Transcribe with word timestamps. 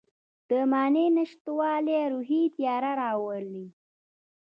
د 0.49 0.51
معنی 0.71 1.05
نشتوالی 1.17 1.99
روحي 2.11 2.41
تیاره 2.55 2.91
راولي. 3.01 3.65